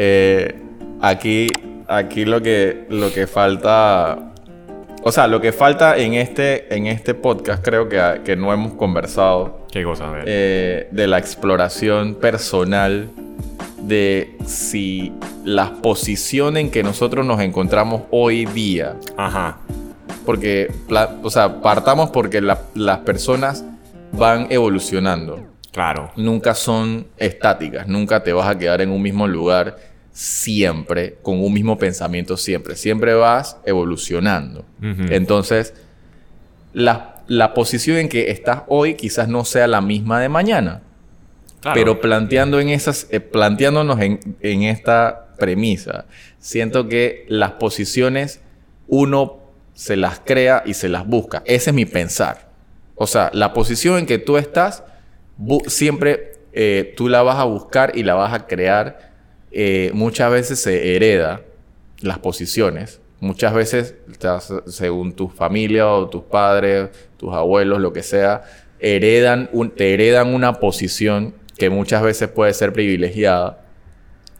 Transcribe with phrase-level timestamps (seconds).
[0.00, 0.54] eh,
[1.02, 1.48] aquí,
[1.88, 4.32] aquí lo que, lo que falta.
[5.02, 8.74] O sea, lo que falta en este, en este podcast, creo que, que no hemos
[8.74, 9.66] conversado.
[9.70, 10.08] ¿Qué cosa?
[10.08, 10.24] A ver.
[10.26, 13.08] eh, de la exploración personal
[13.82, 15.12] de si
[15.44, 19.58] las posiciones en que nosotros nos encontramos hoy día Ajá.
[20.26, 20.70] porque,
[21.22, 23.64] o sea, partamos porque la- las personas
[24.12, 25.46] van evolucionando.
[25.70, 26.10] Claro.
[26.16, 29.76] Nunca son estáticas, nunca te vas a quedar en un mismo lugar
[30.18, 32.74] siempre, con un mismo pensamiento siempre.
[32.74, 34.64] Siempre vas evolucionando.
[34.80, 35.74] Entonces,
[36.72, 40.82] la, la posición en que estás hoy quizás no sea la misma de mañana.
[41.60, 41.74] Claro.
[41.76, 46.06] Pero planteando en esas, eh, planteándonos en, en esta premisa,
[46.40, 48.40] siento que las posiciones
[48.88, 49.38] uno
[49.72, 51.44] se las crea y se las busca.
[51.44, 52.50] Ese es mi pensar.
[52.96, 54.82] O sea, la posición en que tú estás,
[55.68, 59.07] siempre eh, tú la vas a buscar y la vas a crear.
[59.50, 61.40] Eh, muchas veces se hereda
[62.00, 63.00] las posiciones.
[63.20, 63.94] Muchas veces,
[64.66, 68.42] según tu familia o tus padres, tus abuelos, lo que sea,
[68.78, 73.64] heredan un- te heredan una posición que muchas veces puede ser privilegiada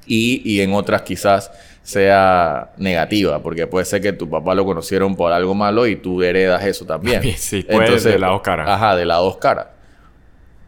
[0.07, 1.51] y, y en otras quizás
[1.83, 6.23] sea negativa, porque puede ser que tu papá lo conocieron por algo malo y tú
[6.23, 7.21] heredas eso también.
[7.37, 8.69] Sí, puede de las dos caras.
[8.69, 9.67] Ajá, de las dos caras.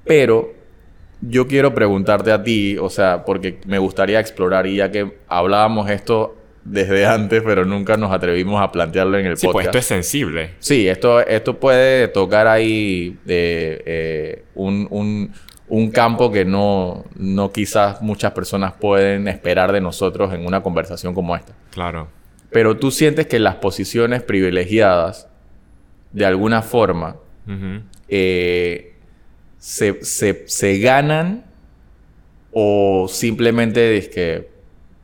[0.04, 0.52] Pero
[1.22, 5.90] yo quiero preguntarte a ti, o sea, porque me gustaría explorar y ya que hablábamos
[5.90, 9.66] esto desde antes, pero nunca nos atrevimos a plantearlo en el Sí, pues podcast.
[9.68, 10.50] esto es sensible.
[10.58, 15.32] Sí, esto, esto puede tocar ahí eh, eh, un, un-
[15.72, 21.14] un campo que no, no quizás muchas personas pueden esperar de nosotros en una conversación
[21.14, 21.54] como esta.
[21.70, 22.08] Claro.
[22.50, 25.28] Pero tú sientes que las posiciones privilegiadas,
[26.10, 27.14] de alguna forma,
[28.08, 28.89] eh,
[29.60, 30.02] se,
[30.46, 31.44] se- ganan
[32.52, 34.50] o simplemente es que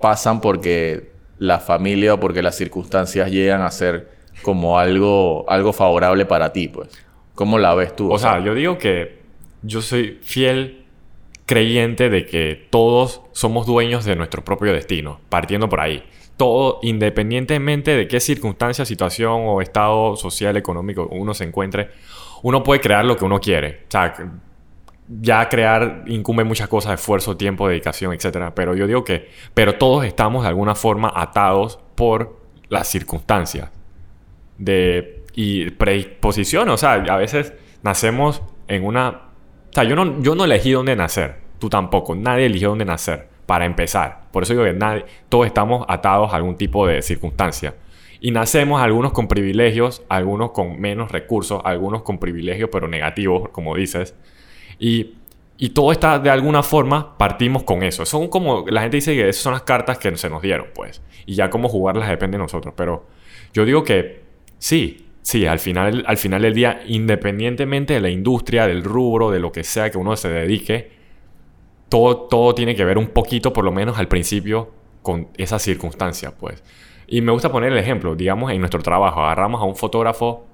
[0.00, 4.10] pasan porque la familia o porque las circunstancias llegan a ser
[4.42, 6.88] como algo, algo favorable para ti, pues.
[7.34, 8.10] ¿Cómo la ves tú?
[8.10, 9.18] O sea, yo digo que
[9.62, 10.84] yo soy fiel
[11.44, 16.02] creyente de que todos somos dueños de nuestro propio destino, partiendo por ahí.
[16.38, 21.90] Todo, independientemente de qué circunstancia, situación o estado social, económico uno se encuentre,
[22.46, 23.86] uno puede crear lo que uno quiere.
[25.08, 28.52] Ya crear incumbe muchas cosas, esfuerzo, tiempo, dedicación, etc.
[28.54, 33.72] Pero yo digo que, pero todos estamos de alguna forma atados por las circunstancias
[34.58, 37.52] de y predisposición, o sea, a veces
[37.82, 42.46] nacemos en una, o sea, yo no yo no elegí dónde nacer, tú tampoco, nadie
[42.46, 44.28] eligió dónde nacer para empezar.
[44.30, 47.74] Por eso digo que nadie, todos estamos atados a algún tipo de circunstancia.
[48.20, 53.76] Y nacemos algunos con privilegios, algunos con menos recursos, algunos con privilegios pero negativos, como
[53.76, 54.14] dices.
[54.78, 55.14] Y,
[55.58, 58.06] y todo está de alguna forma, partimos con eso.
[58.06, 61.02] Son como, la gente dice que esas son las cartas que se nos dieron, pues.
[61.26, 62.74] Y ya cómo jugarlas depende de nosotros.
[62.76, 63.06] Pero
[63.52, 64.22] yo digo que
[64.58, 69.40] sí, sí, al final, al final del día, independientemente de la industria, del rubro, de
[69.40, 70.90] lo que sea que uno se dedique,
[71.88, 74.72] todo, todo tiene que ver un poquito, por lo menos al principio,
[75.02, 76.62] con esas circunstancias, pues.
[77.08, 80.44] Y me gusta poner el ejemplo, digamos, en nuestro trabajo, agarramos a un fotógrafo,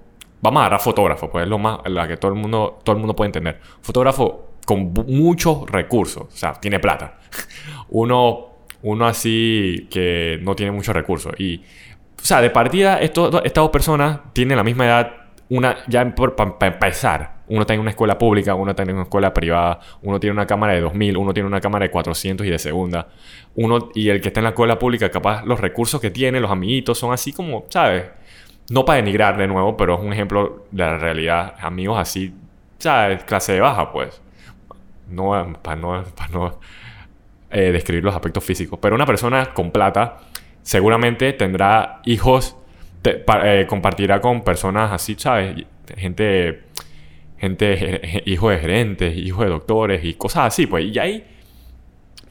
[0.41, 3.01] vamos a agarrar fotógrafo, pues es lo más, la que todo el mundo, todo el
[3.01, 3.61] mundo puede entender.
[3.81, 7.19] Fotógrafo con muchos recursos, o sea, tiene plata.
[7.91, 8.49] Uno,
[8.83, 11.35] uno así que no tiene muchos recursos.
[11.39, 15.22] Y, o sea, de partida, estas dos personas tienen la misma edad,
[15.53, 17.43] una, ya para empezar.
[17.49, 20.47] Uno está en una escuela pública, uno está en una escuela privada, uno tiene una
[20.47, 23.09] cámara de 2000, uno tiene una cámara de 400 y de segunda.
[23.57, 26.51] Uno, y el que está en la escuela pública, capaz los recursos que tiene, los
[26.51, 28.05] amiguitos, son así como, ¿sabes?
[28.71, 31.55] No para denigrar de nuevo, pero es un ejemplo de la realidad.
[31.61, 32.33] Amigos así,
[32.79, 33.23] ¿sabes?
[33.25, 34.23] Clase de baja, pues.
[35.11, 36.61] No, para no, para no
[37.51, 38.79] eh, describir los aspectos físicos.
[38.81, 40.21] Pero una persona con plata
[40.63, 42.57] seguramente tendrá hijos,
[43.05, 45.65] eh, compartirá con personas así, ¿sabes?
[45.97, 46.63] Gente,
[47.39, 50.85] gente, ge- hijos de gerentes, hijos de doctores y cosas así, pues.
[50.87, 51.25] Y ahí,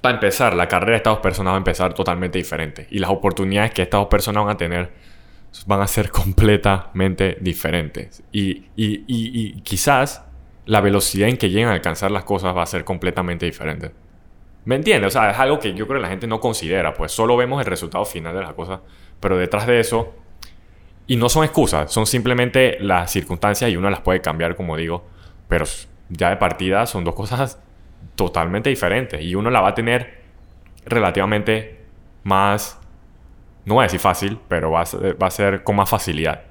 [0.01, 2.87] para empezar, la carrera de estas dos personas va a empezar totalmente diferente.
[2.91, 4.89] Y las oportunidades que estas dos personas van a tener
[5.65, 8.23] van a ser completamente diferentes.
[8.31, 10.25] Y, y- y- y quizás
[10.65, 13.91] la velocidad en que llegan a alcanzar las cosas va a ser completamente diferente.
[14.63, 15.07] ¿Me entiendes?
[15.07, 16.93] O sea, es algo que yo creo que la gente no considera.
[16.93, 18.79] Pues solo vemos el resultado final de las cosas.
[19.19, 20.15] Pero detrás de eso...
[21.07, 25.05] Y no son excusas, son simplemente las circunstancias y uno las puede cambiar, como digo.
[25.47, 25.65] Pero
[26.09, 27.59] ya de partida son dos cosas
[28.15, 29.21] totalmente diferentes.
[29.21, 30.21] Y uno la va a tener
[30.85, 31.81] relativamente
[32.23, 32.77] más...
[33.65, 36.41] No voy a decir fácil, pero va a ser, va a ser con más facilidad.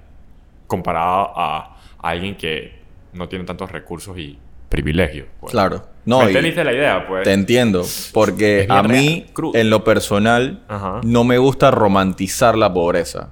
[0.67, 2.79] Comparado a, a alguien que
[3.13, 4.39] no tiene tantos recursos y
[4.69, 5.27] privilegios.
[5.41, 5.53] pues.
[5.53, 5.83] Claro.
[6.05, 7.25] No, ¿Me entendiste la idea, pues?
[7.25, 11.01] Te entiendo, porque a mí, real, en lo personal, Ajá.
[11.05, 13.31] no me gusta romantizar la pobreza.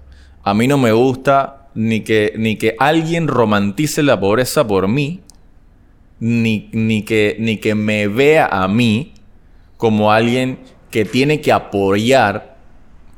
[0.50, 5.20] A mí no me gusta ni que, ni que alguien romantice la pobreza por mí,
[6.20, 9.12] ni, ni, que, ni que me vea a mí
[9.76, 10.58] como alguien
[10.90, 12.56] que tiene que apoyar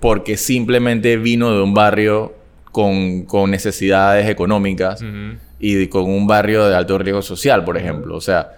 [0.01, 2.35] porque simplemente vino de un barrio
[2.73, 5.01] con, con necesidades económicas
[5.59, 8.17] y de- con un barrio de alto riesgo social, por ejemplo.
[8.17, 8.53] O sea,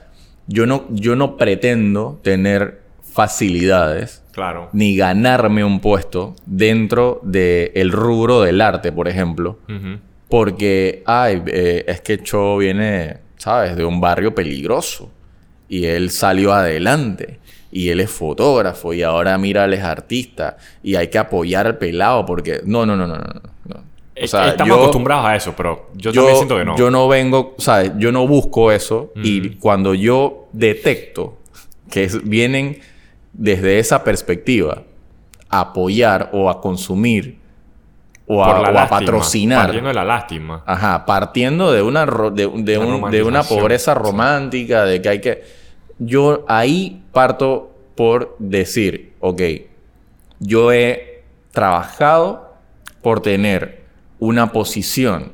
[0.47, 4.71] yo no, yo no pretendo tener facilidades Claro.
[4.73, 9.59] ni ganarme un puesto dentro del rubro del arte, por ejemplo,
[10.29, 15.11] porque, ay, eh, es que Cho viene, ¿sabes?, de un barrio peligroso
[15.69, 17.39] y él salió adelante.
[17.75, 21.79] Y él es fotógrafo y ahora mira, él es artista y hay que apoyar al
[21.79, 22.61] pelado porque...
[22.67, 23.25] No, no, no, no, no.
[23.65, 23.77] no.
[23.77, 23.83] O
[24.15, 26.77] Es- sea, Estamos yo- acostumbrados a eso, pero yo, también siento que no.
[26.77, 27.93] yo no vengo, ¿sabes?
[27.97, 29.13] Yo no busco eso.
[29.17, 31.39] Y cuando yo detecto
[31.91, 32.79] que es- vienen
[33.33, 34.83] desde esa perspectiva
[35.49, 37.39] apoyar o a consumir
[38.27, 38.49] o a,
[38.89, 39.65] patrocinar.
[39.67, 40.63] Partiendo de la lástima.
[40.67, 45.21] Ajá, partiendo de una, ro- de, de un- de una pobreza romántica, de que hay
[45.21, 45.43] que...
[45.99, 49.43] Yo ahí parto por decir, ok,
[50.41, 52.55] yo he trabajado
[53.03, 53.83] por tener
[54.19, 55.33] una posición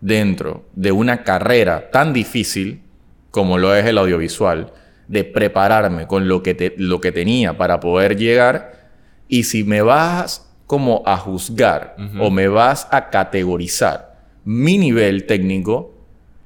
[0.00, 2.82] dentro de una carrera tan difícil
[3.30, 4.72] como lo es el audiovisual,
[5.08, 8.88] de prepararme con lo que, te- lo que tenía para poder llegar,
[9.26, 15.94] y si me vas como a juzgar o me vas a categorizar mi nivel técnico,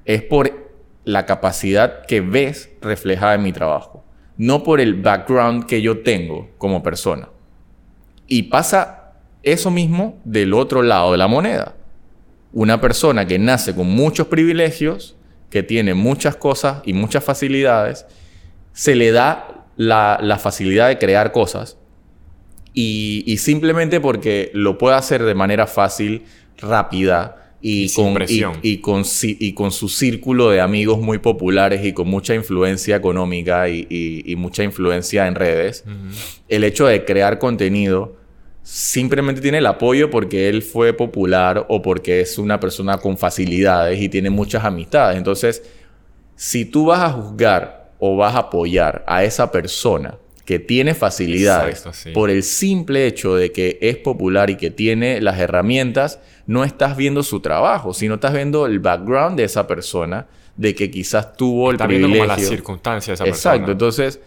[0.04, 0.70] es por
[1.04, 4.04] la capacidad que ves reflejada en mi trabajo,
[4.36, 7.28] no por el background que yo tengo como persona.
[8.28, 9.12] Y pasa
[9.42, 11.74] eso mismo del otro lado de la moneda.
[12.52, 15.16] Una persona que nace con muchos privilegios,
[15.50, 18.06] que tiene muchas cosas y muchas facilidades,
[18.72, 21.78] se le da la, la facilidad de crear cosas
[22.74, 26.24] y, y simplemente porque lo puede hacer de manera fácil,
[26.58, 28.54] rápida y, con, presión.
[28.62, 32.96] y con, ci- y con su círculo de amigos muy populares y con mucha influencia
[32.96, 35.84] económica y, mucha influencia en redes,
[36.48, 38.16] el hecho de crear contenido
[38.64, 44.00] simplemente tiene el apoyo porque él fue popular o porque es una persona con facilidades
[44.00, 45.18] y tiene muchas amistades.
[45.18, 45.62] Entonces,
[46.36, 51.76] si tú vas a juzgar o vas a apoyar a esa persona que tiene facilidades
[51.78, 52.10] Exacto, sí.
[52.10, 56.18] por el simple hecho de que es popular y que tiene las herramientas,
[56.48, 60.26] no estás viendo su trabajo, sino estás viendo el background de esa persona,
[60.56, 62.28] de que quizás tuvo el Está viendo privilegio.
[62.34, 63.72] como las circunstancias de esa Exacto, persona.
[63.72, 64.20] entonces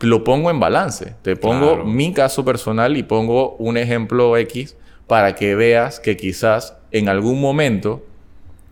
[0.00, 1.14] lo pongo en balance.
[1.20, 1.84] Te pongo Claro.
[1.84, 4.74] mi caso personal y pongo un ejemplo X
[5.06, 8.02] para que veas que quizás en algún momento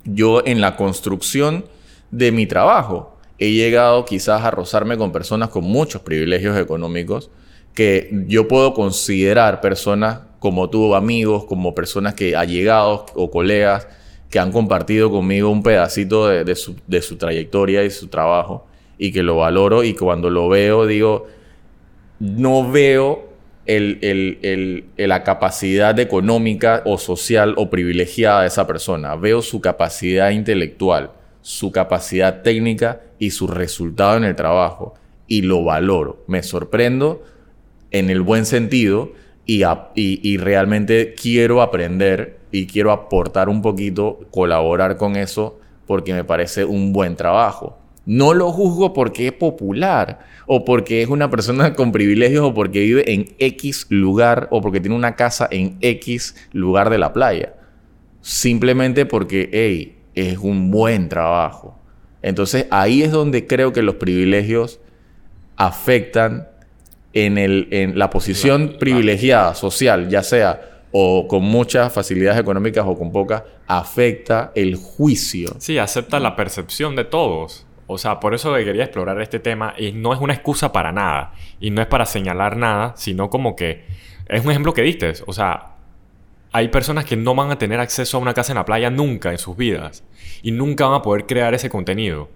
[0.05, 1.67] yo en la construcción
[2.11, 7.31] de mi trabajo he llegado quizás a rozarme con personas con muchos privilegios económicos
[7.75, 13.89] que yo puedo considerar personas como tú, amigos, como personas que allegados o colegas
[14.29, 18.67] que han compartido conmigo un pedacito de, su, trayectoria y su trabajo
[18.99, 21.27] y que lo valoro y cuando lo veo digo,
[22.19, 23.31] no veo
[23.67, 29.17] la capacidad económica o social o privilegiada de esa persona.
[29.17, 34.95] Veo su capacidad intelectual, su capacidad técnica y su resultado en el trabajo.
[35.27, 36.25] Y lo valoro.
[36.27, 37.23] Me sorprendo
[37.91, 39.13] en el buen sentido
[39.47, 39.63] y,
[39.95, 46.65] y realmente quiero aprender y quiero aportar un poquito, colaborar con eso porque me parece
[46.65, 47.79] un buen trabajo.
[48.07, 52.81] No lo juzgo porque es popular o porque es una persona con privilegios o porque
[52.81, 57.55] vive en X lugar o porque tiene una casa en X lugar de la playa.
[58.21, 61.79] Simplemente porque, hey, es un buen trabajo.
[62.23, 64.81] Entonces ahí es donde creo que los privilegios
[65.57, 66.49] afectan
[67.13, 70.61] en, el, en la posición La- la- privilegiada social, ya sea
[70.93, 75.55] o con muchas facilidades económicas o con pocas, afecta el juicio.
[75.59, 77.65] Sí, acepta la percepción de todos.
[77.87, 80.91] O sea, por eso que quería explorar este tema y no es una excusa para
[80.91, 81.33] nada.
[81.61, 83.85] Y no es para señalar nada, sino como que
[84.29, 85.13] es un ejemplo que diste.
[85.27, 85.70] O sea,
[86.53, 89.31] hay personas que no van a tener acceso a una casa en la playa nunca
[89.31, 90.05] en sus vidas.
[90.43, 92.29] Y nunca van a poder crear ese contenido.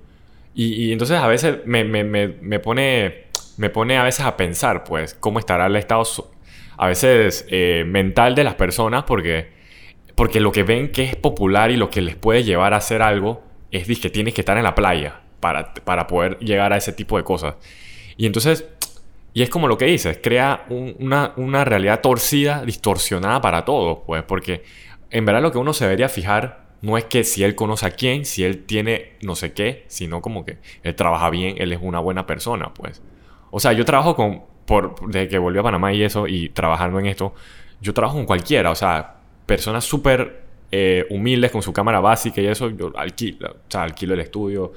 [0.55, 3.25] Y, entonces a veces me, me- me- me pone,
[3.57, 6.05] me pone a veces a pensar, pues, cómo estará el estado
[6.77, 9.49] a veces eh, mental de las personas porque,
[10.17, 13.03] porque lo que ven que es popular y lo que les puede llevar a hacer
[13.03, 16.93] algo es que tienes que estar en la playa para, para poder llegar a ese
[16.93, 17.57] tipo de cosas.
[18.17, 18.65] Y entonces,
[19.35, 23.99] y es como lo que dices, crea un- una, una realidad torcida, distorsionada para todos,
[24.07, 24.63] pues, porque
[25.11, 27.91] en verdad lo que uno se debería fijar no es que si él conoce a
[27.93, 31.79] quién, si él tiene no sé qué, sino como que él trabaja bien, él es
[31.83, 33.03] una buena persona, pues.
[33.51, 36.99] O sea, yo trabajo con, por, desde que volví a Panamá y eso, y trabajando
[37.01, 37.35] en esto,
[37.81, 42.47] yo trabajo con cualquiera, o sea, personas súper eh, humildes con su cámara básica y
[42.47, 44.73] eso, yo alquilo, o sea, alquilo el estudio,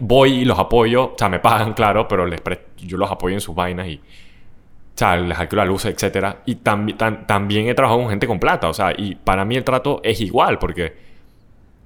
[0.00, 2.40] voy y los apoyo, o sea, me pagan, claro, pero les
[2.76, 6.36] yo los apoyo en sus vainas y, o sea, les alquilo la luz, etc.
[6.46, 10.00] Y también he trabajado con gente con plata, o sea, y para mí el trato
[10.04, 10.94] es igual, porque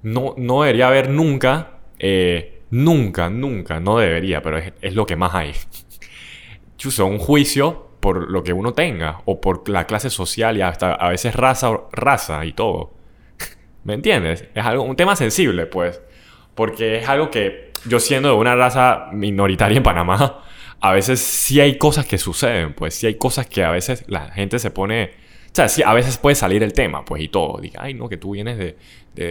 [0.03, 5.15] no, no debería haber nunca, eh, nunca, nunca, no debería, pero es, es lo que
[5.15, 5.53] más hay.
[6.77, 10.93] Chuso, un juicio por lo que uno tenga, o por la clase social y hasta
[10.93, 12.91] a veces raza, raza y todo.
[13.85, 14.45] ¿Me entiendes?
[14.53, 16.01] Es algo, un tema sensible, pues.
[16.53, 20.43] Porque es algo que yo siendo de una raza minoritaria en Panamá,
[20.79, 24.31] a veces sí hay cosas que suceden, pues sí hay cosas que a veces la
[24.31, 25.11] gente se pone...
[25.45, 27.61] O sea, sí, a veces puede salir el tema, pues, y todo.
[27.61, 28.75] Diga, ay, no, que tú vienes de,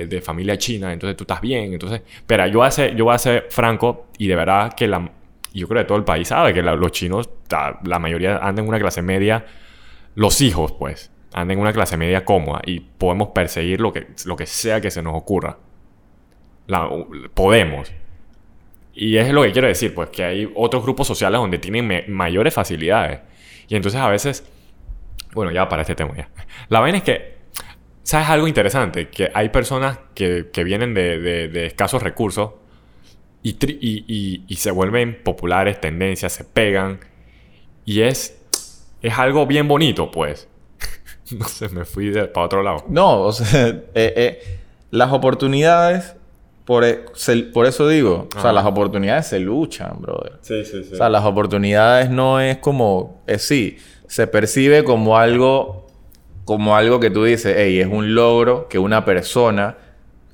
[0.06, 2.00] de, familia china, entonces tú estás bien, entonces...
[2.26, 5.10] Pero yo voy, a ser, yo voy a ser franco y de verdad que la,
[5.52, 7.28] yo creo que todo el país sabe que los chinos,
[7.84, 9.44] la mayoría andan en una clase media,
[10.14, 14.36] los hijos, pues, andan en una clase media cómoda y podemos perseguir lo que, lo
[14.36, 15.58] que sea que se nos ocurra.
[17.34, 17.92] podemos.
[18.94, 22.52] Y es lo que quiero decir, pues, que hay otros grupos sociales donde tienen mayores
[22.52, 23.20] facilidades.
[23.68, 24.44] Y entonces a veces,
[25.32, 26.28] bueno, ya para este tema ya.
[26.68, 27.36] La vaina es que,
[28.02, 29.08] ¿sabes algo interesante?
[29.08, 32.50] Que hay personas que, que vienen de, de, de escasos recursos
[33.42, 37.00] y, y, se vuelven populares, tendencias, se pegan.
[37.84, 38.40] Y es,
[39.02, 40.48] es algo bien bonito, pues.
[41.32, 42.84] no sé, me fui para otro lado.
[42.88, 44.58] No, o sea, eh, eh,
[44.90, 46.14] las oportunidades,
[46.64, 47.04] por, e,
[47.52, 50.38] por eso digo, o sea, las oportunidades se luchan, brother.
[50.42, 50.94] Sí, sí, sí.
[50.94, 55.88] O sea, las oportunidades no es como, es sí, se percibe como algo,
[56.44, 59.76] como algo que tú dices, hey, es un logro que una persona,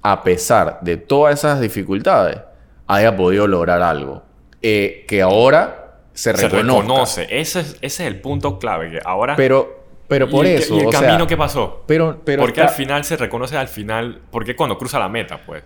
[0.02, 2.38] a pesar de todas esas dificultades,
[2.87, 4.23] haya podido lograr algo.
[4.61, 7.23] Eh, que ahora se, se reconoce.
[7.30, 8.90] Ese es, ese es el punto clave.
[8.90, 9.37] Que ahora.
[9.37, 10.75] Pero, pero por eso.
[10.76, 11.85] ¿Y el camino qué pasó?
[11.87, 14.20] Pero, pero porque al final se reconoce al final.
[14.30, 15.62] Porque cuando cruza la meta, pues.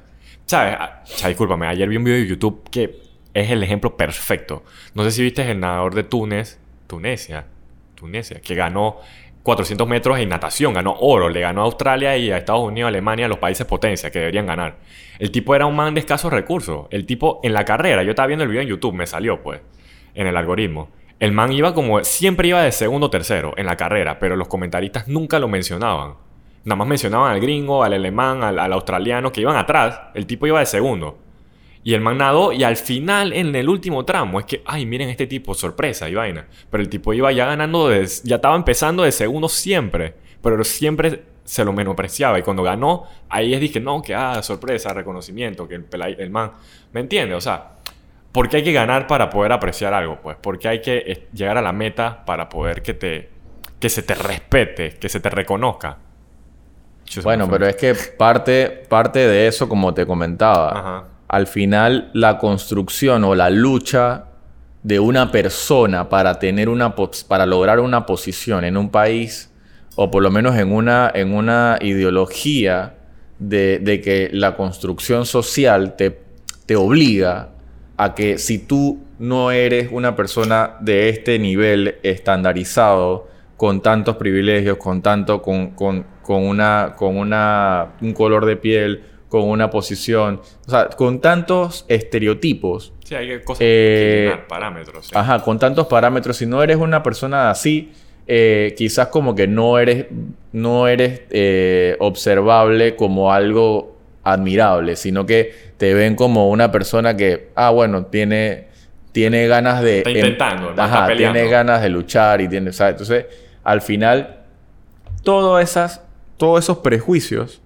[0.53, 0.77] ¿Sabes?
[0.79, 1.67] Ah, discúlpame.
[1.67, 3.01] Ayer vi un video de YouTube que
[3.33, 4.65] es el ejemplo perfecto.
[4.93, 6.61] No sé si viste el nadador de Túnez.
[6.87, 7.47] Tunesia.
[7.95, 8.39] Tunesia.
[8.43, 8.99] Que ganó
[9.45, 13.29] 400 metros en natación, ganó oro, le ganó a Australia y a Estados Unidos, Alemania,
[13.29, 14.77] los países potencia que deberían ganar.
[15.19, 16.87] El tipo era un man de escasos recursos.
[16.91, 19.63] El tipo en la carrera, yo estaba viendo el video en YouTube, me salió pues,
[20.15, 20.91] en el algoritmo.
[21.19, 24.49] El man iba como, siempre iba de segundo o tercero en la carrera, pero los
[24.49, 26.17] comentaristas nunca lo mencionaban.
[26.65, 30.01] Nada más mencionaban al gringo, al alemán, al, al australiano que iban atrás.
[30.15, 31.19] El tipo iba de segundo.
[31.85, 35.09] Y el man nadó y al final, en el último tramo, es que, ay, miren
[35.09, 36.47] este tipo, sorpresa y vaina.
[36.71, 41.65] Pero el tipo iba ya ganando, ya estaba empezando de segundo siempre, pero siempre se
[41.65, 42.39] lo menospreciaba.
[42.39, 45.87] Y cuando ganó, ahí es dije, no, que, ah, sorpresa, reconocimiento, que el,
[46.19, 46.53] el man,
[46.93, 47.35] ¿me entiende?
[47.35, 47.73] O sea,
[48.31, 50.21] ¿por qué hay que ganar para poder apreciar algo?
[50.23, 53.29] Pues, porque hay que eh, llegar a la meta para poder que te,
[53.81, 55.99] que se te respete, que se te reconozca.
[57.23, 61.05] Bueno, pero es que parte, parte de eso, como te comentaba, Ajá.
[61.29, 64.27] al final la construcción o la lucha
[64.83, 66.95] de una persona para tener una
[67.29, 69.51] para lograr una posición en un país
[69.95, 72.95] o por lo menos en una, en una ideología
[73.39, 76.19] de, que la construcción social te,
[76.67, 77.51] te obliga
[77.97, 83.29] a que si tú no eres una persona de este nivel estandarizado,
[83.63, 89.05] con tantos privilegios, con tanto, con, con, con una, con una, un color de piel,
[89.29, 92.93] con una posición, o sea, con tantos estereotipos.
[93.05, 95.11] Sí, hay cosas eh, parámetros.
[95.15, 96.39] Ajá, con tantos parámetros.
[96.39, 97.93] Si no eres una persona así,
[98.27, 100.07] eh, quizás como que no eres,
[100.51, 107.51] no eres eh, observable como algo admirable, sino que te ven como una persona que,
[107.55, 108.65] ah, bueno, tiene,
[109.13, 109.99] tiene ganas de...
[109.99, 113.27] Está intentando, ajá, tiene ganas de luchar y tiene, o sea, entonces,
[113.65, 114.41] al final,
[115.23, 116.03] todas esas,
[116.37, 117.63] todos esos prejuicios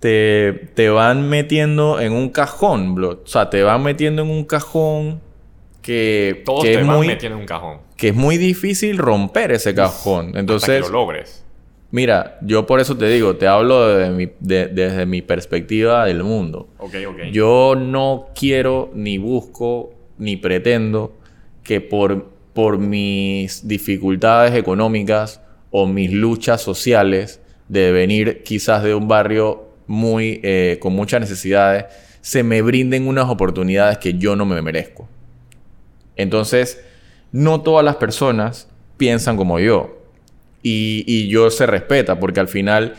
[0.00, 3.22] te, te van metiendo en un cajón, bro.
[3.24, 5.20] O sea, te van metiendo en un cajón
[5.82, 6.42] que...
[6.44, 7.78] Todos te van metiendo en un cajón.
[7.96, 10.36] Que es muy difícil romper ese cajón.
[10.36, 10.68] Entonces...
[10.68, 11.44] Hasta que lo logres.
[11.90, 16.68] Mira, yo por eso te digo, te hablo mi, desde mi perspectiva del mundo.
[16.76, 17.18] Ok, ok.
[17.32, 21.14] Yo no quiero, ni busco, ni pretendo
[21.62, 29.06] que por, por mis dificultades económicas o mis luchas sociales de venir quizás de un
[29.06, 31.84] barrio muy, eh, con muchas necesidades,
[32.20, 35.08] se me brinden unas oportunidades que yo no me merezco.
[36.16, 36.84] Entonces,
[37.30, 39.96] no todas las personas piensan como yo.
[40.60, 42.94] Y, yo se respeta, porque al final,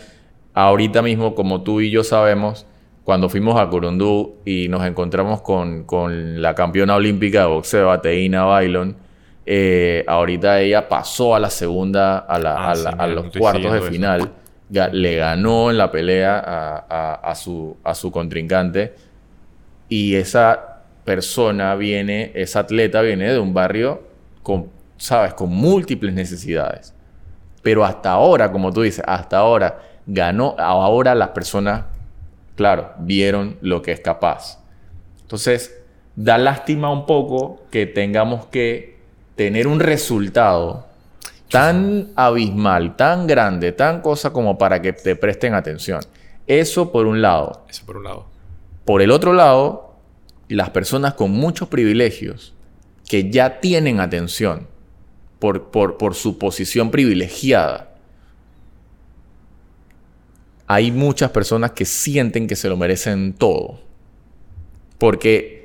[0.53, 2.65] ahorita mismo, como tú y yo sabemos,
[3.03, 8.45] cuando fuimos a Corundú y nos encontramos con, con la campeona olímpica de boxeo, Ateína
[8.45, 9.08] Bailon,
[9.51, 13.07] eh, ahorita ella pasó a la segunda, a, la- Ah, a sí, la- a mira,
[13.07, 13.87] los no cuartos de eso.
[13.87, 14.31] final.
[14.91, 18.93] Le ganó en la pelea a, a- a su, a su contrincante.
[19.87, 24.03] Y esa persona viene, esa atleta viene de un barrio
[24.43, 25.33] con, ¿sabes?
[25.33, 26.93] Con múltiples necesidades.
[27.63, 31.85] Pero hasta ahora, como tú dices, hasta ahora ganó, ahora las personas,
[32.55, 34.59] claro, vieron lo que es capaz.
[35.21, 35.75] Entonces,
[36.15, 38.98] da lástima un poco que tengamos que
[39.39, 40.86] tener un resultado
[41.50, 46.01] tan abismal, tan grande, tan cosa como para que te presten atención.
[46.46, 47.63] Eso por un lado.
[47.69, 48.25] Eso por un lado.
[48.84, 49.96] Por el otro lado,
[50.50, 52.53] las personas con muchos privilegios
[53.08, 54.67] que ya tienen atención
[55.39, 57.96] por, por, por su posición privilegiada.
[60.67, 63.79] Hay muchas personas que sienten que se lo merecen todo.
[64.98, 65.58] Porque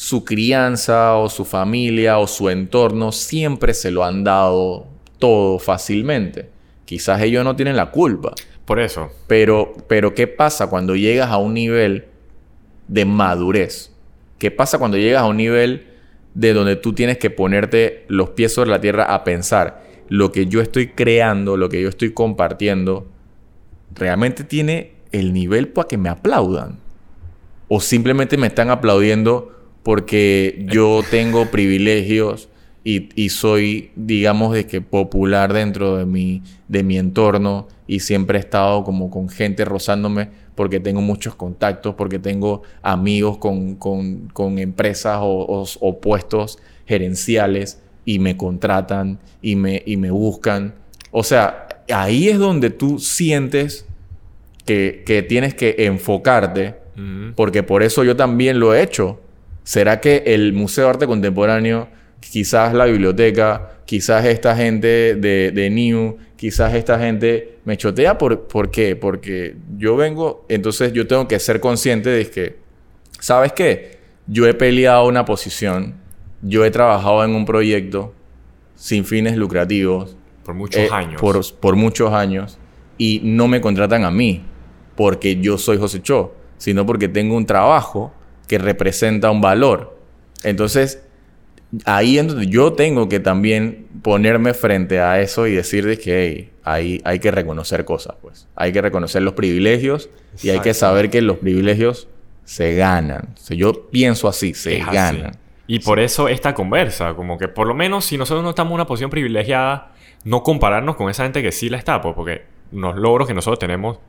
[0.00, 4.86] su crianza o su familia o su entorno siempre se lo han dado
[5.18, 6.48] todo fácilmente.
[6.86, 8.32] Quizás ellos no tienen la culpa.
[8.64, 9.10] Por eso.
[9.26, 12.06] Pero, pero ¿qué pasa cuando llegas a un nivel
[12.88, 13.92] de madurez?
[14.38, 15.88] ¿Qué pasa cuando llegas a un nivel
[16.32, 20.46] de donde tú tienes que ponerte los pies sobre la tierra a pensar lo que
[20.46, 23.06] yo estoy creando, lo que yo estoy compartiendo,
[23.94, 26.78] realmente tiene el nivel para que me aplaudan?
[27.68, 29.59] ¿O simplemente me están aplaudiendo
[29.90, 32.48] porque yo tengo privilegios
[32.84, 38.38] y, y soy, digamos, de que popular dentro de mi, de mi entorno y siempre
[38.38, 44.28] he estado como con gente rozándome porque tengo muchos contactos, porque tengo amigos con, con-
[44.32, 50.74] con empresas o, o- o puestos gerenciales y me contratan y me, y me buscan.
[51.10, 53.86] O sea, ahí es donde tú sientes
[54.64, 56.76] que, que tienes que enfocarte
[57.34, 59.18] porque por eso yo también lo he hecho.
[59.64, 61.88] ¿Será que el Museo de Arte Contemporáneo,
[62.20, 68.18] quizás la biblioteca, quizás esta gente de, de New, quizás esta gente me chotea?
[68.18, 68.96] ¿Por, ¿Por qué?
[68.96, 72.56] Porque yo vengo, entonces yo tengo que ser consciente de que,
[73.18, 73.98] ¿sabes qué?
[74.26, 75.94] Yo he peleado una posición,
[76.42, 78.14] yo he trabajado en un proyecto
[78.74, 81.20] sin fines lucrativos, Por muchos eh, años.
[81.20, 82.58] Por, por muchos años.
[82.96, 84.42] Y no me contratan a mí
[84.96, 88.12] porque yo soy José Cho, sino porque tengo un trabajo
[88.50, 89.96] que representa un valor.
[90.42, 91.04] Entonces,
[91.84, 96.20] ahí es donde yo tengo que también ponerme frente a eso y decir de que
[96.20, 98.48] hey, hay, hay que reconocer cosas, pues.
[98.56, 100.10] Hay que reconocer los privilegios
[100.42, 102.08] y hay que saber que los privilegios
[102.44, 103.34] se ganan.
[103.36, 104.96] O sea, yo pienso así, se Es así.
[104.96, 105.36] ganan.
[105.68, 108.74] Y por eso esta conversa, como que por lo menos si nosotros no estamos en
[108.74, 109.92] una posición privilegiada,
[110.24, 113.60] no compararnos con esa gente que sí la está, pues, porque los logros que nosotros
[113.60, 114.00] tenemos,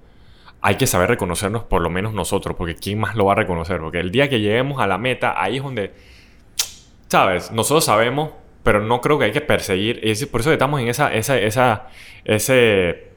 [0.62, 3.80] hay que saber reconocernos por lo menos nosotros, porque ¿quién más lo va a reconocer?
[3.80, 5.92] Porque el día que lleguemos a la meta, ahí es donde,
[7.08, 7.52] ¿sabes?
[7.52, 8.32] Nosotros sabemos,
[8.64, 10.00] pero no creo que hay que perseguir.
[10.04, 11.88] Es por eso que estamos en esa, esa, esa,
[12.26, 13.10] ese...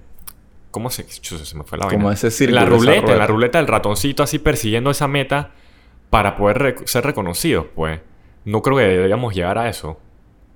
[0.71, 1.05] ¿Cómo se...?
[1.09, 2.15] Se me fue la Como vaina.
[2.15, 5.51] ese círculo, En la ruleta, en la ruleta del ratoncito así persiguiendo esa meta
[6.11, 8.01] para poder rec- ser reconocidos, pues.
[8.45, 10.01] No creo que deberíamos llegar a eso.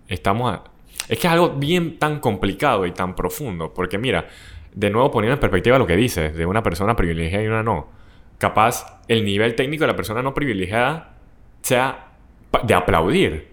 [0.08, 0.64] Estamos a-
[1.08, 3.72] Es que es algo bien tan complicado y tan profundo.
[3.72, 4.26] Porque mira,
[4.78, 7.88] de nuevo poniendo en perspectiva lo que dices, de una persona privilegiada y una no.
[8.38, 11.16] Capaz el nivel técnico de la persona no privilegiada
[11.62, 12.12] sea
[12.62, 13.48] de aplaudir.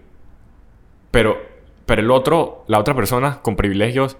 [1.10, 1.42] Pero,
[1.84, 4.16] pero el otro, la otra persona con privilegios,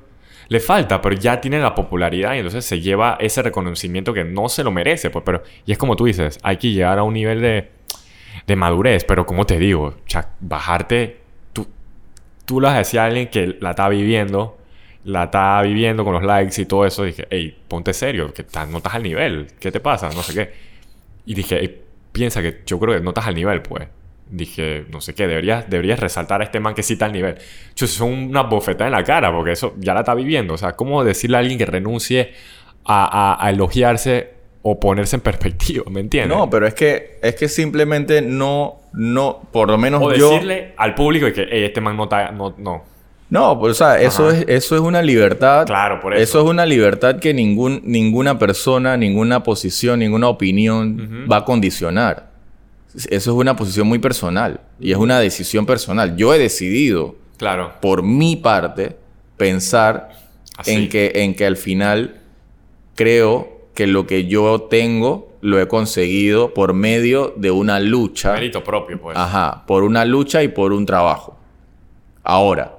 [0.48, 4.48] le falta, pero ya tiene la popularidad y entonces se lleva ese reconocimiento que no
[4.48, 5.10] se lo merece.
[5.10, 7.70] Pues, pero, y es como tú dices, hay que llegar a un nivel de,
[8.48, 9.94] de madurez, pero como te digo,
[10.40, 11.20] bajarte,
[11.52, 11.68] tú,
[12.44, 14.58] tú le decías a alguien que la está viviendo,
[15.06, 18.78] la está viviendo con los likes y todo eso, dije, hey, ponte serio, que no
[18.78, 20.08] estás al nivel, ¿qué te pasa?
[20.10, 20.52] No sé qué.
[21.26, 21.80] Y dije, "Ey,
[22.12, 23.86] piensa que yo creo que no estás al nivel, pues.
[24.28, 27.36] Dije, no sé qué, deberías, deberías resaltar a este man que sí está al nivel.
[27.76, 30.54] Yo, son una bofetada en la cara, porque eso ya la está viviendo.
[30.54, 32.32] O sea, ¿cómo decirle a alguien que renuncie
[32.84, 34.30] a, a- a elogiarse
[34.62, 35.84] o ponerse en perspectiva?
[35.88, 36.36] ¿Me entiendes?
[36.36, 40.30] No, pero es que, es que simplemente no, no, por lo menos o yo...
[40.30, 42.95] decirle al público que, hey, este man no está, no, no.
[43.28, 44.38] No, pues, o sea, eso Ajá.
[44.38, 45.66] es, eso es una libertad.
[45.66, 46.22] Claro, por eso.
[46.22, 52.30] Eso es una libertad que ningún, ninguna persona, ninguna posición, ninguna opinión va a condicionar.
[52.94, 56.16] Eso es una posición muy personal y es una decisión personal.
[56.16, 57.72] Yo he decidido, Claro.
[57.82, 58.96] por mi parte,
[59.36, 60.10] pensar
[60.56, 60.72] Así.
[60.72, 62.20] en que, en que al final
[62.94, 68.32] creo que lo que yo tengo lo he conseguido por medio de una lucha.
[68.32, 69.16] Mérito propio, pues.
[69.18, 71.36] Ajá, por una lucha y por un trabajo.
[72.24, 72.75] Ahora,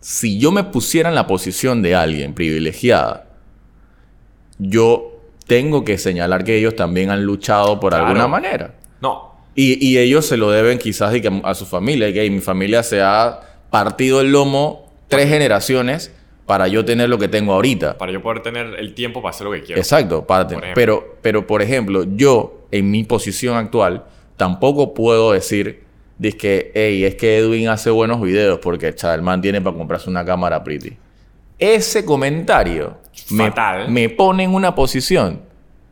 [0.00, 3.26] si yo me pusiera en la posición de alguien privilegiada,
[4.58, 8.06] yo tengo que señalar que ellos también han luchado por Claro.
[8.06, 8.74] alguna manera.
[9.00, 9.34] No.
[9.54, 11.12] Y, y ellos se lo deben quizás
[11.44, 12.08] a su familia.
[12.08, 16.12] y que mi familia se ha partido el lomo tres generaciones
[16.46, 17.98] para yo tener lo que tengo ahorita.
[17.98, 19.80] Para yo poder tener el tiempo para hacer lo que quiero.
[19.80, 24.04] Exacto, para Por pero, pero por ejemplo, yo en mi posición actual
[24.36, 25.84] tampoco puedo decir
[26.36, 30.10] que, hey, es que Edwin hace buenos videos porque chaval, el man tiene para comprarse
[30.10, 30.96] una cámara pretty.
[31.58, 32.98] Ese comentario
[33.30, 33.90] me, Fatal.
[33.90, 35.40] me pone en una posición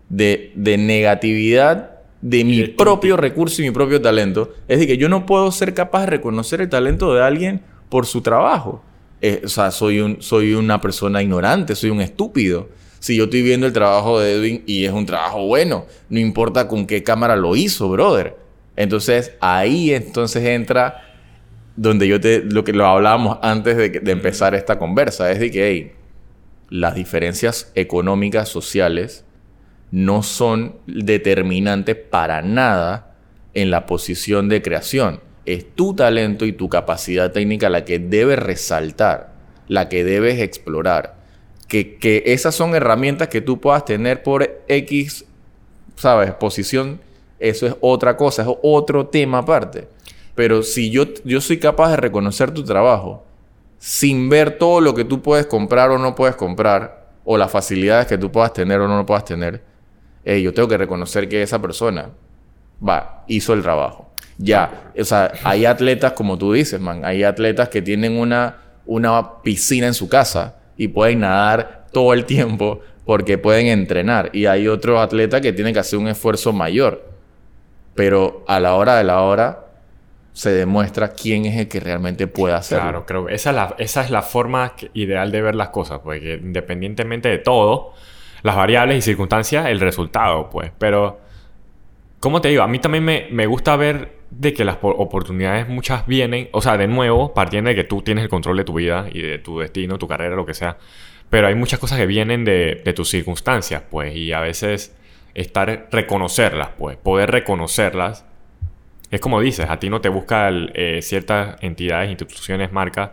[0.09, 4.53] de, de negatividad de mi de propio recurso y mi propio talento.
[4.67, 8.07] Es decir, que yo no puedo ser capaz de reconocer el talento de alguien por
[8.07, 8.83] su trabajo.
[9.21, 12.69] Eh, o sea, soy, un, soy una persona ignorante, soy un estúpido.
[13.01, 16.67] Si yo estoy viendo el trabajo de Edwin y es un trabajo bueno, no importa
[16.67, 18.37] con qué cámara lo hizo, brother.
[18.79, 21.03] Entonces, ahí entonces entra
[21.75, 25.97] donde yo te, lo que lo hablábamos antes de, empezar esta conversa, es de que,
[26.71, 29.25] las diferencias económicas, sociales,
[29.91, 33.17] no son determinantes para nada
[33.53, 35.23] en la posición de creación.
[35.45, 39.33] Es tu talento y tu capacidad técnica la que debes resaltar,
[39.67, 41.17] la que debes explorar.
[41.67, 45.25] Que, que esas son herramientas que tú puedas tener por X,
[45.97, 46.31] ¿sabes?
[46.35, 47.01] Posición,
[47.39, 49.89] eso es otra cosa, es otro tema aparte.
[50.35, 53.25] Pero si yo, yo soy capaz de reconocer tu trabajo
[53.79, 58.07] sin ver todo lo que tú puedes comprar o no puedes comprar, o las facilidades
[58.07, 59.63] que tú puedas tener o no puedas tener,
[60.25, 62.11] yo tengo que reconocer que esa persona
[62.87, 64.11] va, hizo el trabajo.
[64.39, 69.43] Ya, o sea, hay atletas, como tú dices, man, hay atletas que tienen una, una
[69.43, 74.31] piscina en su casa y pueden nadar todo el tiempo porque pueden entrenar.
[74.33, 77.05] Y hay otros atletas que tienen que hacer un esfuerzo mayor.
[77.99, 79.65] Pero a la hora de la hora
[80.33, 82.85] se demuestra quién es el que realmente puede hacerlo.
[82.85, 85.99] Claro, creo que esa es la, esa es la forma ideal de ver las cosas,
[85.99, 87.95] porque independientemente de todo,
[88.45, 90.71] las variables y circunstancias, el resultado, pues.
[90.79, 91.19] Pero,
[92.21, 92.63] ¿cómo te digo?
[92.63, 96.63] A mí también me, me gusta ver de que las po- oportunidades muchas vienen, o
[96.63, 99.39] sea, de nuevo, partiendo de que tú tienes el control de tu vida y de
[99.41, 100.79] tu destino, tu carrera, lo que sea.
[101.31, 104.95] Pero hay muchas cosas que vienen de, de tus circunstancias, pues, y a veces
[105.41, 108.25] estar, reconocerlas, pues, poder reconocerlas
[109.11, 113.11] es como dices, a ti no te buscan eh, ciertas entidades, instituciones, marcas,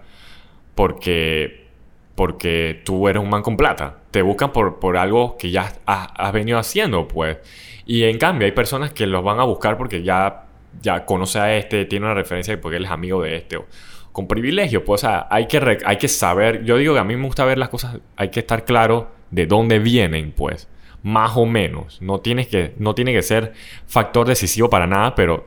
[0.76, 1.68] porque,
[2.16, 4.00] porque tú eres un man con plata.
[4.12, 7.38] Te buscan por, por algo que ya has, venido haciendo, pues.
[7.86, 10.46] Y en cambio hay personas que los van a buscar porque ya,
[10.82, 13.58] ya conoce a este, tiene una referencia porque él es amigo de este.
[13.58, 13.66] o-
[14.12, 16.64] con privilegio, pues, o sea, hay que, hay que saber.
[16.64, 19.46] Yo digo que a mí me gusta ver las cosas, hay que estar claro de
[19.46, 20.70] dónde vienen, pues.
[21.06, 22.02] Más o menos.
[22.02, 23.54] No, tienes que, no tiene que ser
[23.86, 25.46] factor decisivo para nada, pero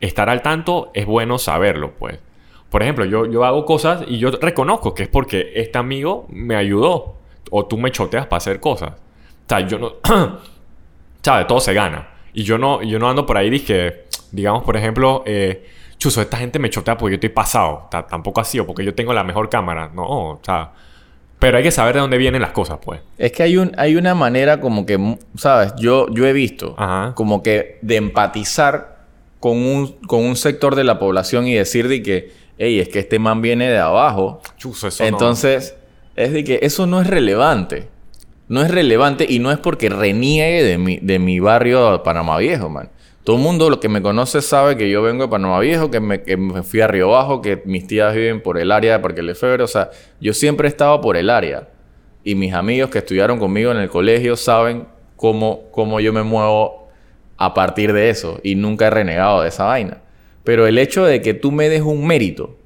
[0.00, 2.18] estar al tanto es bueno saberlo, pues.
[2.68, 6.56] Por ejemplo, yo, yo hago cosas y yo reconozco que es porque este amigo me
[6.56, 7.14] ayudó.
[7.50, 8.90] O tú me choteas para hacer cosas.
[8.90, 9.92] O sea, yo no...
[11.22, 11.46] ¿Sabes?
[11.46, 12.08] Todo se gana.
[12.34, 15.66] Y yo no, yo no ando por ahí, dije, digamos, por ejemplo, eh,
[15.98, 17.88] esta gente me chotea porque yo estoy pasado.
[17.90, 19.90] Ta- tampoco así, o porque yo tengo la mejor cámara.
[19.94, 20.72] No, o sea...
[21.38, 23.00] Pero hay que saber de dónde vienen las cosas, pues.
[23.16, 25.72] Es que hay, un, hay una manera como que, ¿sabes?
[25.78, 27.12] Yo, yo he visto Ajá.
[27.14, 28.98] como que de empatizar
[29.40, 32.98] con un, con un sector de la población y decir de que, hey, es que
[32.98, 34.40] este man viene de abajo.
[34.56, 35.76] Chuzo, eso no- Entonces,
[36.16, 37.88] es de que eso no es relevante.
[38.48, 42.38] No es relevante y no es porque reniegue de mi, de mi barrio de Panamá
[42.38, 42.88] Viejo, man.
[43.28, 46.00] Todo el mundo, lo que me conoce, sabe que yo vengo de Panamá Viejo, que
[46.00, 48.98] me, que me fui a Río Bajo, que mis tías viven por el área de
[49.00, 49.62] Parque Lefebvre.
[49.62, 51.68] O sea, yo siempre he estado por el área.
[52.24, 54.86] Y mis amigos que estudiaron conmigo en el colegio saben
[55.16, 56.88] cómo, cómo yo me muevo
[57.36, 58.40] a partir de eso.
[58.42, 60.00] Y nunca he renegado de esa vaina.
[60.42, 62.56] Pero el hecho de que tú me des un mérito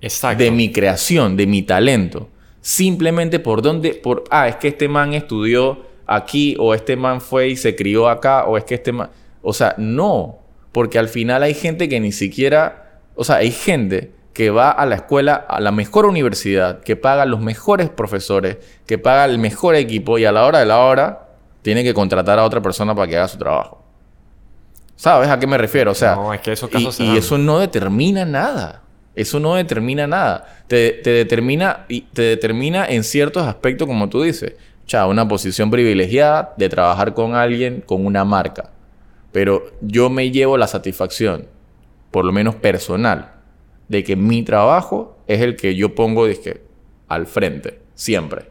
[0.00, 0.44] Exacto.
[0.44, 2.28] de mi creación, de mi talento.
[2.60, 7.48] Simplemente por donde, por, ah, es que este man estudió aquí, o este man fue
[7.48, 9.10] y se crió acá, o es que este man,
[9.42, 10.38] o sea, no,
[10.72, 14.86] porque al final hay gente que ni siquiera, o sea, hay gente que va a
[14.86, 19.74] la escuela, a la mejor universidad, que paga los mejores profesores, que paga el mejor
[19.74, 21.28] equipo y a la hora de la hora
[21.60, 23.82] tiene que contratar a otra persona para que haga su trabajo.
[24.96, 25.90] ¿Sabes a qué me refiero?
[25.90, 28.82] O sea, No, es que esos y- casos eso no determina nada.
[29.14, 30.46] Eso no determina nada.
[30.68, 34.54] Te, te determina y te determina en ciertos aspectos, como tú dices.
[34.86, 38.70] O sea, una posición privilegiada de trabajar con alguien con una marca.
[39.32, 41.46] Pero yo me llevo la satisfacción,
[42.10, 43.32] por lo menos personal,
[43.88, 46.60] de que mi trabajo es el que yo pongo dizque,
[47.08, 48.46] al frente, siempre.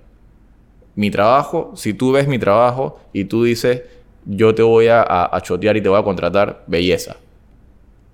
[0.95, 3.83] Mi trabajo, si tú ves mi trabajo y tú dices,
[4.25, 7.15] yo te voy a, a- chotear y te voy a contratar, belleza.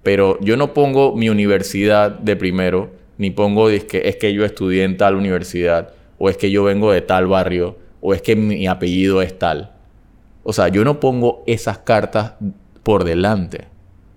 [0.04, 4.84] Pero yo no pongo mi universidad de primero, ni pongo dizque, es que yo estudié
[4.84, 8.68] en tal universidad, o es que yo vengo de tal barrio, o es que mi
[8.68, 9.72] apellido es tal.
[10.50, 12.36] O sea, yo no pongo esas cartas
[12.82, 13.68] por delante.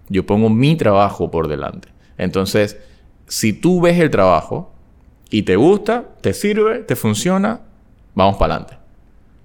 [0.08, 1.88] Yo pongo mi trabajo por delante.
[2.18, 2.78] Entonces,
[3.26, 4.72] si tú ves el trabajo
[5.28, 7.62] y te gusta, te sirve, te funciona,
[8.14, 8.78] vamos para adelante.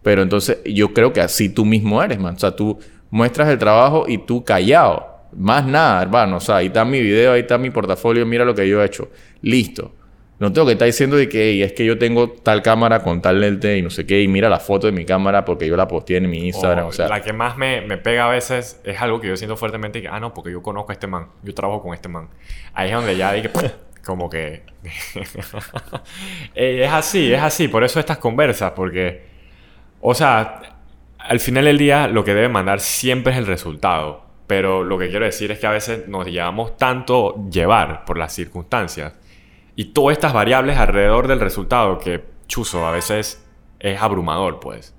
[0.03, 2.35] Pero entonces yo creo que así tú mismo eres, man.
[2.35, 2.77] O sea, tú
[3.09, 5.07] muestras el trabajo y tú callado.
[5.35, 6.37] Más nada, hermano.
[6.37, 8.85] O sea, ahí está mi video, ahí está mi portafolio, mira lo que yo he
[8.85, 9.09] hecho.
[9.41, 9.91] Listo.
[10.37, 13.39] No tengo que estar diciendo de que es que yo tengo tal cámara con tal
[13.39, 15.87] lente y no sé qué, y mira la foto de mi cámara porque yo la
[15.87, 16.87] posteé en mi Instagram.
[16.87, 19.55] O, sea, la que más me, me, pega a veces es algo que yo siento
[19.55, 22.27] fuertemente que, ah, no, porque yo conozco a este man, yo trabajo con este man.
[22.73, 23.49] Ahí es donde ya dije,
[24.05, 24.63] como que.
[26.55, 27.67] es así, es así.
[27.67, 29.23] Por eso estas conversas, porque.
[30.01, 30.61] O sea,
[31.17, 34.23] al final del día lo que debe mandar siempre es el resultado.
[34.47, 38.31] Pero lo que quiero decir es que a veces nos llevamos tanto llevar por las
[38.31, 39.13] circunstancias
[39.75, 43.45] y todas estas variables alrededor del resultado que, chuzo, a veces
[43.79, 44.93] es abrumador, pues.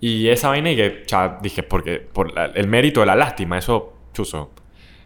[0.00, 3.94] Y esa vaina y que, ya dije, porque por el mérito de la lástima, eso,
[4.12, 4.52] chuzo,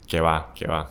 [0.06, 0.90] que va, que va.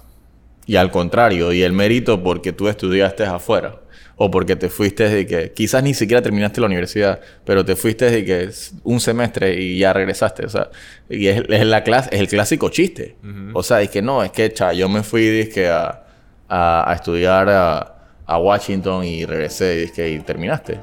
[0.66, 3.82] Y al contrario, y el mérito porque tú estudiaste afuera.
[4.16, 8.10] O porque te fuiste de que, quizás ni siquiera terminaste la universidad, pero te fuiste
[8.10, 8.50] de que
[8.84, 10.46] un semestre y ya regresaste.
[10.46, 10.70] O sea,
[11.10, 13.16] y es, la clase, es el clásico chiste.
[13.54, 16.04] O sea, es que no, es que, cha, yo me fui dizque, a
[16.52, 17.98] a, estudiar a,
[18.38, 20.80] Washington y regresé y, y terminaste.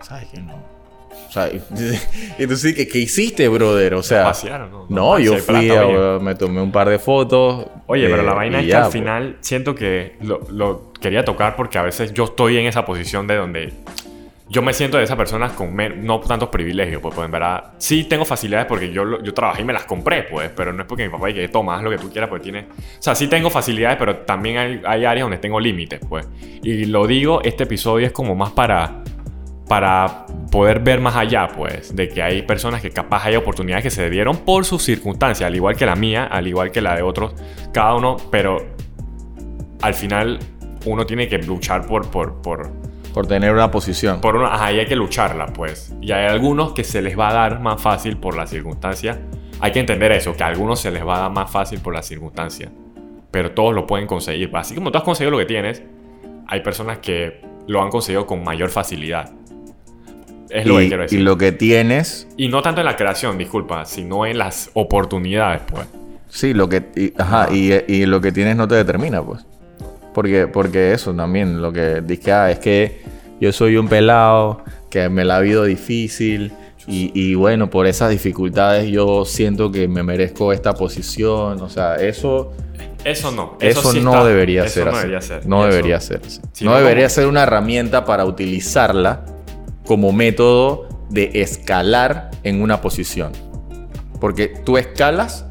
[0.00, 0.54] ¿Sabes que no?
[1.28, 3.94] O sea, y tú sí, ¿qué, hiciste, brother?
[3.94, 4.32] O sea,
[4.70, 5.70] no, no, yo fui,
[6.20, 7.66] me tomé un par de fotos.
[7.86, 8.92] Oye, pero la eh, vaina es que al pues.
[8.92, 13.26] final siento que lo, lo, quería tocar porque a veces yo estoy en esa posición
[13.26, 13.72] de donde
[14.52, 18.04] yo me siento de esas personas con no tantos privilegios, pues, pues en verdad sí
[18.04, 21.04] tengo facilidades porque yo, yo trabajé y me las compré, pues, pero no es porque
[21.04, 22.60] mi papá diga, toma, haz lo que tú quieras, porque tiene...
[22.60, 26.28] O sea, sí tengo facilidades, pero también hay, áreas donde tengo límites, pues.
[26.62, 29.02] Y lo digo, este episodio es como más para
[29.68, 33.90] para poder ver más allá, pues, de que hay personas que capaz hay oportunidades que
[33.90, 37.00] se dieron por sus circunstancias, al igual que la mía, al igual que la de
[37.00, 37.34] otros,
[37.72, 38.66] cada uno, pero
[39.80, 40.40] al final
[40.84, 42.81] uno tiene que luchar por, por
[43.12, 44.20] por tener una posición.
[44.20, 45.94] Por una, ajá, y hay que lucharla, pues.
[46.00, 49.20] Y hay algunos que se les va a dar más fácil por la circunstancia.
[49.60, 51.94] Hay que entender eso, que a algunos se les va a dar más fácil por
[51.94, 52.70] la circunstancia.
[53.30, 54.50] Pero todos lo pueden conseguir.
[54.54, 55.82] Así como tú has conseguido lo que tienes,
[56.48, 59.30] hay personas que lo han conseguido con mayor facilidad.
[60.50, 61.18] Es lo que quiero decir.
[61.18, 62.28] Y lo que tienes.
[62.36, 65.86] Y no tanto en la creación, disculpa, sino en las oportunidades, pues.
[66.28, 67.12] Sí, lo que.
[67.18, 69.46] ajá, y, y, lo que tienes no te determina, pues.
[70.14, 73.02] Porque, porque eso también, lo que dije, ah, es que
[73.40, 76.52] yo soy un pelado, que me la ha habido difícil.
[76.86, 81.60] Y, y, bueno, por esas dificultades yo siento que me merezco esta posición.
[81.62, 82.52] O sea, eso.
[83.04, 83.56] Eso no.
[83.60, 86.20] Eso, no, debería ser no, debería ser no debería ser.
[86.60, 89.24] no debería ser una herramienta para utilizarla
[89.86, 93.32] como método de escalar en una posición.
[94.20, 95.46] Porque tú escalas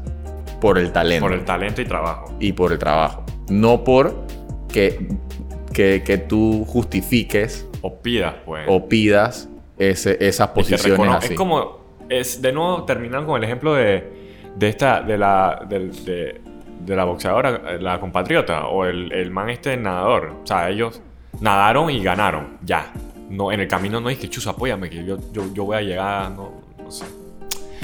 [0.60, 1.26] por el talento.
[1.26, 2.34] Por el talento y trabajo.
[2.40, 3.24] Y por el trabajo.
[3.48, 4.24] No por
[4.72, 7.66] que, que, tú justifiques.
[7.80, 8.64] O pidas, pues.
[8.68, 11.32] O pidas ese, esas posiciones así.
[11.32, 14.04] Es como, es, de nuevo, terminan con el ejemplo de,
[14.56, 16.40] de esta, de la, de,
[16.80, 20.36] de, la boxeadora, la compatriota, o el, el man este nadador.
[20.42, 21.00] O sea, ellos
[21.40, 22.92] nadaron y ganaron, ya.
[23.28, 25.80] No, en el camino no es que chus, apóyame, que yo, yo, yo voy a
[25.80, 27.06] llegar, no, no sé.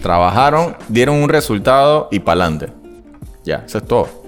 [0.03, 2.73] Trabajaron, dieron un resultado y para adelante.
[3.45, 4.28] Ya, eso es todo.